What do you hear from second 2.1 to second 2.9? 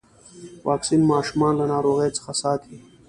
څخه ساتي.